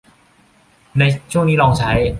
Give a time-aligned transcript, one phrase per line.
[1.31, 1.91] ช่วงนี้ลองใช้